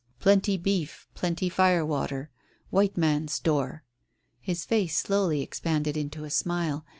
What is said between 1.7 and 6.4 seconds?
water. White man store." His face slowly expanded into a